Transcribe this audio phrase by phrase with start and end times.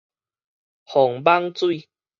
[0.83, 1.87] 防蠓水